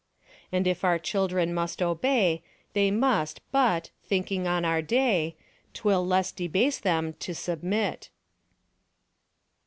"And 0.51 0.65
if 0.65 0.83
our 0.83 0.97
children 0.97 1.53
must 1.53 1.79
obey, 1.79 2.41
They 2.73 2.89
must, 2.89 3.39
but 3.51 3.91
thinking 4.03 4.47
on 4.47 4.65
our 4.65 4.81
day 4.81 5.35
'Twill 5.75 6.03
less 6.07 6.31
debase 6.31 6.79
them 6.79 7.13
to 7.19 7.35
submit." 7.35 8.09